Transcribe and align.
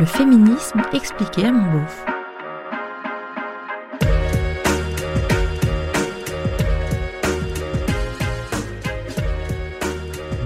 Le 0.00 0.06
féminisme 0.06 0.80
expliqué 0.94 1.44
à 1.44 1.52
mon 1.52 1.72
beauf. 1.72 2.06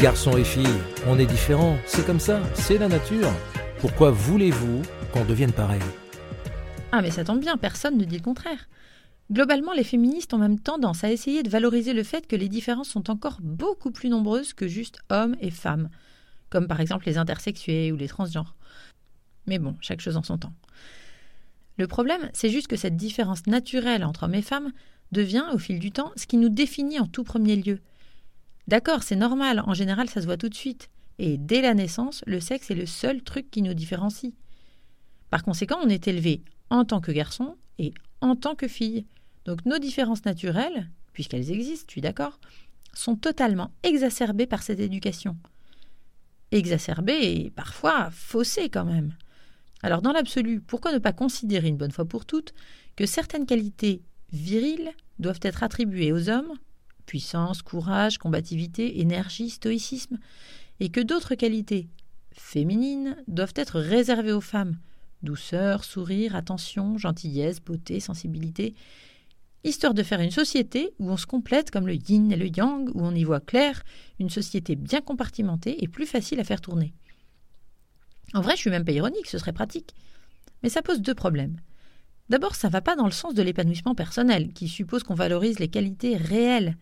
Garçons 0.00 0.36
et 0.36 0.42
filles, 0.42 0.66
on 1.06 1.20
est 1.20 1.26
différents, 1.26 1.76
c'est 1.86 2.04
comme 2.04 2.18
ça, 2.18 2.42
c'est 2.54 2.78
la 2.78 2.88
nature. 2.88 3.30
Pourquoi 3.78 4.10
voulez-vous 4.10 4.82
qu'on 5.12 5.24
devienne 5.24 5.52
pareil 5.52 5.82
Ah 6.90 7.00
mais 7.00 7.12
ça 7.12 7.22
tombe 7.22 7.38
bien, 7.38 7.56
personne 7.56 7.96
ne 7.96 8.04
dit 8.04 8.16
le 8.16 8.24
contraire. 8.24 8.68
Globalement, 9.30 9.72
les 9.72 9.84
féministes 9.84 10.34
ont 10.34 10.38
même 10.38 10.58
tendance 10.58 11.04
à 11.04 11.12
essayer 11.12 11.44
de 11.44 11.48
valoriser 11.48 11.92
le 11.92 12.02
fait 12.02 12.26
que 12.26 12.34
les 12.34 12.48
différences 12.48 12.88
sont 12.88 13.08
encore 13.08 13.38
beaucoup 13.40 13.92
plus 13.92 14.08
nombreuses 14.08 14.52
que 14.52 14.66
juste 14.66 14.98
hommes 15.10 15.36
et 15.40 15.52
femmes, 15.52 15.90
comme 16.50 16.66
par 16.66 16.80
exemple 16.80 17.06
les 17.06 17.18
intersexués 17.18 17.92
ou 17.92 17.96
les 17.96 18.08
transgenres. 18.08 18.56
Mais 19.46 19.58
bon, 19.58 19.76
chaque 19.80 20.00
chose 20.00 20.16
en 20.16 20.22
son 20.22 20.38
temps. 20.38 20.54
Le 21.76 21.86
problème, 21.86 22.30
c'est 22.32 22.50
juste 22.50 22.68
que 22.68 22.76
cette 22.76 22.96
différence 22.96 23.46
naturelle 23.46 24.04
entre 24.04 24.24
hommes 24.24 24.34
et 24.34 24.42
femmes 24.42 24.72
devient, 25.12 25.44
au 25.52 25.58
fil 25.58 25.78
du 25.78 25.90
temps, 25.90 26.12
ce 26.16 26.26
qui 26.26 26.36
nous 26.36 26.48
définit 26.48 27.00
en 27.00 27.06
tout 27.06 27.24
premier 27.24 27.56
lieu. 27.56 27.80
D'accord, 28.68 29.02
c'est 29.02 29.16
normal, 29.16 29.62
en 29.66 29.74
général 29.74 30.08
ça 30.08 30.20
se 30.20 30.26
voit 30.26 30.36
tout 30.36 30.48
de 30.48 30.54
suite, 30.54 30.88
et 31.18 31.36
dès 31.36 31.60
la 31.60 31.74
naissance, 31.74 32.22
le 32.26 32.40
sexe 32.40 32.70
est 32.70 32.76
le 32.76 32.86
seul 32.86 33.22
truc 33.22 33.50
qui 33.50 33.62
nous 33.62 33.74
différencie. 33.74 34.32
Par 35.30 35.42
conséquent, 35.42 35.78
on 35.82 35.88
est 35.88 36.08
élevé 36.08 36.42
en 36.70 36.84
tant 36.84 37.00
que 37.00 37.12
garçon 37.12 37.56
et 37.78 37.92
en 38.20 38.36
tant 38.36 38.54
que 38.54 38.68
fille. 38.68 39.04
Donc 39.44 39.64
nos 39.66 39.78
différences 39.78 40.24
naturelles, 40.24 40.90
puisqu'elles 41.12 41.50
existent, 41.50 41.86
je 41.88 41.92
suis 41.92 42.00
d'accord, 42.00 42.38
sont 42.94 43.16
totalement 43.16 43.70
exacerbées 43.82 44.46
par 44.46 44.62
cette 44.62 44.80
éducation. 44.80 45.36
Exacerbées 46.52 47.44
et 47.44 47.50
parfois 47.50 48.10
faussées 48.10 48.70
quand 48.70 48.84
même. 48.84 49.14
Alors 49.84 50.00
dans 50.00 50.12
l'absolu, 50.12 50.62
pourquoi 50.62 50.94
ne 50.94 50.98
pas 50.98 51.12
considérer 51.12 51.68
une 51.68 51.76
bonne 51.76 51.90
fois 51.90 52.06
pour 52.06 52.24
toutes 52.24 52.54
que 52.96 53.04
certaines 53.04 53.44
qualités 53.44 54.00
viriles 54.32 54.90
doivent 55.18 55.40
être 55.42 55.62
attribuées 55.62 56.10
aux 56.10 56.30
hommes? 56.30 56.54
Puissance, 57.04 57.60
courage, 57.60 58.16
combativité, 58.16 59.02
énergie, 59.02 59.50
stoïcisme, 59.50 60.18
et 60.80 60.88
que 60.88 61.02
d'autres 61.02 61.34
qualités 61.34 61.86
féminines 62.32 63.14
doivent 63.28 63.52
être 63.56 63.78
réservées 63.78 64.32
aux 64.32 64.40
femmes? 64.40 64.78
Douceur, 65.22 65.84
sourire, 65.84 66.34
attention, 66.34 66.96
gentillesse, 66.96 67.60
beauté, 67.60 68.00
sensibilité, 68.00 68.74
histoire 69.64 69.92
de 69.92 70.02
faire 70.02 70.20
une 70.22 70.30
société 70.30 70.94
où 70.98 71.10
on 71.10 71.18
se 71.18 71.26
complète 71.26 71.70
comme 71.70 71.86
le 71.86 71.96
yin 71.96 72.32
et 72.32 72.36
le 72.36 72.46
yang, 72.46 72.88
où 72.94 73.02
on 73.04 73.14
y 73.14 73.24
voit 73.24 73.40
clair, 73.40 73.82
une 74.18 74.30
société 74.30 74.76
bien 74.76 75.02
compartimentée 75.02 75.84
et 75.84 75.88
plus 75.88 76.06
facile 76.06 76.40
à 76.40 76.44
faire 76.44 76.62
tourner. 76.62 76.94
En 78.34 78.40
vrai, 78.40 78.56
je 78.56 78.60
suis 78.62 78.70
même 78.70 78.84
pas 78.84 78.92
ironique, 78.92 79.28
ce 79.28 79.38
serait 79.38 79.52
pratique. 79.52 79.94
Mais 80.62 80.68
ça 80.68 80.82
pose 80.82 81.00
deux 81.00 81.14
problèmes. 81.14 81.56
D'abord, 82.28 82.54
ça 82.54 82.68
ne 82.68 82.72
va 82.72 82.80
pas 82.80 82.96
dans 82.96 83.04
le 83.04 83.12
sens 83.12 83.34
de 83.34 83.42
l'épanouissement 83.42 83.94
personnel, 83.94 84.52
qui 84.52 84.68
suppose 84.68 85.04
qu'on 85.04 85.14
valorise 85.14 85.60
les 85.60 85.68
qualités 85.68 86.16
réelles. 86.16 86.76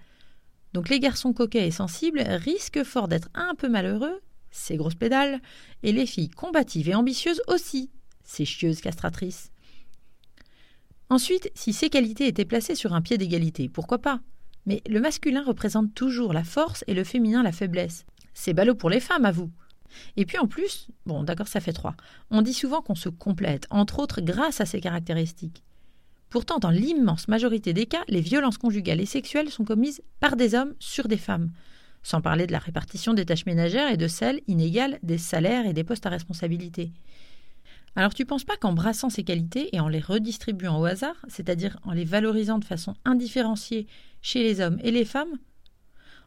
Donc 0.72 0.88
les 0.88 1.00
garçons 1.00 1.32
coquets 1.32 1.66
et 1.66 1.72
sensibles 1.72 2.20
risquent 2.20 2.84
fort 2.84 3.06
d'être 3.06 3.28
un 3.34 3.54
peu 3.54 3.68
malheureux, 3.68 4.22
ces 4.50 4.76
grosses 4.76 4.94
pédales, 4.94 5.40
et 5.82 5.92
les 5.92 6.06
filles 6.06 6.30
combatives 6.30 6.88
et 6.88 6.94
ambitieuses 6.94 7.42
aussi, 7.48 7.90
ces 8.24 8.44
chieuses 8.44 8.80
castratrices. 8.80 9.50
Ensuite, 11.10 11.50
si 11.54 11.74
ces 11.74 11.90
qualités 11.90 12.26
étaient 12.26 12.46
placées 12.46 12.74
sur 12.74 12.94
un 12.94 13.02
pied 13.02 13.18
d'égalité, 13.18 13.68
pourquoi 13.68 13.98
pas? 13.98 14.20
Mais 14.64 14.80
le 14.88 15.00
masculin 15.00 15.42
représente 15.44 15.92
toujours 15.94 16.32
la 16.32 16.44
force 16.44 16.84
et 16.86 16.94
le 16.94 17.04
féminin 17.04 17.42
la 17.42 17.52
faiblesse. 17.52 18.06
C'est 18.32 18.54
ballot 18.54 18.74
pour 18.74 18.88
les 18.88 19.00
femmes, 19.00 19.26
à 19.26 19.32
vous. 19.32 19.50
Et 20.16 20.26
puis 20.26 20.38
en 20.38 20.46
plus, 20.46 20.88
bon 21.06 21.22
d'accord 21.22 21.48
ça 21.48 21.60
fait 21.60 21.72
trois, 21.72 21.94
on 22.30 22.42
dit 22.42 22.54
souvent 22.54 22.82
qu'on 22.82 22.94
se 22.94 23.08
complète, 23.08 23.66
entre 23.70 23.98
autres 23.98 24.20
grâce 24.20 24.60
à 24.60 24.66
ces 24.66 24.80
caractéristiques. 24.80 25.62
Pourtant, 26.30 26.58
dans 26.58 26.70
l'immense 26.70 27.28
majorité 27.28 27.72
des 27.74 27.86
cas, 27.86 28.02
les 28.08 28.22
violences 28.22 28.56
conjugales 28.56 29.00
et 29.00 29.06
sexuelles 29.06 29.50
sont 29.50 29.64
commises 29.64 30.02
par 30.18 30.36
des 30.36 30.54
hommes 30.54 30.74
sur 30.78 31.06
des 31.06 31.18
femmes, 31.18 31.50
sans 32.02 32.22
parler 32.22 32.46
de 32.46 32.52
la 32.52 32.58
répartition 32.58 33.12
des 33.12 33.26
tâches 33.26 33.44
ménagères 33.44 33.90
et 33.90 33.98
de 33.98 34.08
celle 34.08 34.40
inégale 34.48 34.98
des 35.02 35.18
salaires 35.18 35.66
et 35.66 35.74
des 35.74 35.84
postes 35.84 36.06
à 36.06 36.10
responsabilité. 36.10 36.90
Alors 37.94 38.14
tu 38.14 38.24
penses 38.24 38.44
pas 38.44 38.56
qu'en 38.56 38.72
brassant 38.72 39.10
ces 39.10 39.24
qualités 39.24 39.68
et 39.76 39.80
en 39.80 39.88
les 39.88 40.00
redistribuant 40.00 40.80
au 40.80 40.86
hasard, 40.86 41.16
c'est-à-dire 41.28 41.78
en 41.84 41.92
les 41.92 42.06
valorisant 42.06 42.58
de 42.58 42.64
façon 42.64 42.94
indifférenciée 43.04 43.86
chez 44.22 44.42
les 44.42 44.62
hommes 44.62 44.78
et 44.82 44.90
les 44.90 45.04
femmes, 45.04 45.38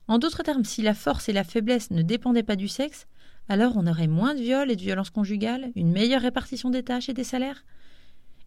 en 0.07 0.19
d'autres 0.19 0.43
termes, 0.43 0.65
si 0.65 0.81
la 0.81 0.93
force 0.93 1.29
et 1.29 1.33
la 1.33 1.43
faiblesse 1.43 1.91
ne 1.91 2.01
dépendaient 2.01 2.43
pas 2.43 2.55
du 2.55 2.67
sexe, 2.67 3.07
alors 3.47 3.73
on 3.75 3.87
aurait 3.87 4.07
moins 4.07 4.33
de 4.33 4.41
viols 4.41 4.71
et 4.71 4.75
de 4.75 4.81
violences 4.81 5.09
conjugales, 5.09 5.71
une 5.75 5.91
meilleure 5.91 6.21
répartition 6.21 6.69
des 6.69 6.83
tâches 6.83 7.09
et 7.09 7.13
des 7.13 7.23
salaires? 7.23 7.63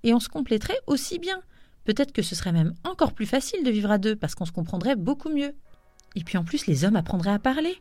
Et 0.03 0.15
on 0.15 0.21
se 0.21 0.29
compléterait 0.29 0.79
aussi 0.87 1.19
bien. 1.19 1.41
Peut-être 1.85 2.13
que 2.13 2.23
ce 2.23 2.35
serait 2.35 2.53
même 2.53 2.75
encore 2.85 3.13
plus 3.13 3.27
facile 3.27 3.65
de 3.65 3.71
vivre 3.71 3.91
à 3.91 3.99
deux 3.99 4.17
parce 4.17 4.35
qu'on 4.35 4.45
se 4.45 4.53
comprendrait 4.53 4.97
beaucoup 4.97 5.31
mieux. 5.31 5.55
Et 6.17 6.25
puis 6.25 6.37
en 6.37 6.45
plus, 6.45 6.67
les 6.67 6.85
hommes 6.85 6.97
apprendraient 6.97 7.31
à 7.31 7.39
parler. 7.39 7.77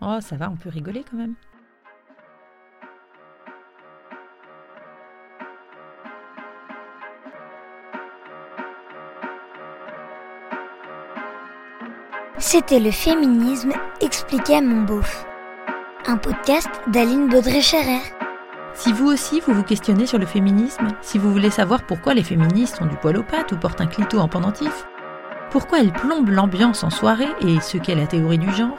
Oh, 0.00 0.18
ça 0.20 0.36
va, 0.36 0.50
on 0.50 0.56
peut 0.56 0.68
rigoler 0.68 1.04
quand 1.08 1.16
même. 1.16 1.34
C'était 12.38 12.78
le 12.80 12.92
féminisme 12.92 13.72
expliqué 14.00 14.54
à 14.54 14.60
mon 14.62 14.84
beauf. 14.84 15.27
Un 16.10 16.16
podcast 16.16 16.70
d'Aline 16.86 17.28
Baudré-Scherer. 17.28 18.00
Si 18.72 18.94
vous 18.94 19.08
aussi 19.08 19.40
vous 19.40 19.52
vous 19.52 19.62
questionnez 19.62 20.06
sur 20.06 20.18
le 20.18 20.24
féminisme, 20.24 20.88
si 21.02 21.18
vous 21.18 21.30
voulez 21.30 21.50
savoir 21.50 21.84
pourquoi 21.84 22.14
les 22.14 22.22
féministes 22.22 22.80
ont 22.80 22.86
du 22.86 22.96
poil 22.96 23.18
aux 23.18 23.22
pattes 23.22 23.52
ou 23.52 23.58
portent 23.58 23.82
un 23.82 23.86
clito 23.86 24.18
en 24.18 24.26
pendentif, 24.26 24.86
pourquoi 25.50 25.80
elles 25.80 25.92
plombent 25.92 26.30
l'ambiance 26.30 26.82
en 26.82 26.88
soirée 26.88 27.28
et 27.42 27.60
ce 27.60 27.76
qu'est 27.76 27.94
la 27.94 28.06
théorie 28.06 28.38
du 28.38 28.50
genre, 28.54 28.78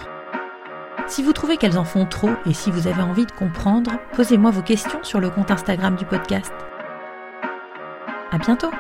si 1.06 1.22
vous 1.22 1.34
trouvez 1.34 1.58
qu'elles 1.58 1.78
en 1.78 1.86
font 1.86 2.08
trop 2.08 2.32
et 2.48 2.54
si 2.54 2.72
vous 2.72 2.88
avez 2.88 3.04
envie 3.04 3.28
de 3.28 3.32
comprendre, 3.32 3.92
posez-moi 4.14 4.50
vos 4.50 4.64
questions 4.64 5.04
sur 5.04 5.20
le 5.20 5.30
compte 5.30 5.52
Instagram 5.52 5.96
du 5.96 6.06
podcast. 6.06 6.54
À 8.32 8.40
bientôt! 8.40 8.72